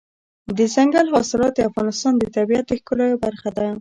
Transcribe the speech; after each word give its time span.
دځنګل 0.57 1.07
حاصلات 1.13 1.53
د 1.55 1.59
افغانستان 1.69 2.13
د 2.17 2.23
طبیعت 2.35 2.65
د 2.67 2.71
ښکلا 2.79 3.05
یوه 3.09 3.21
برخه 3.25 3.49
ده. 3.57 3.65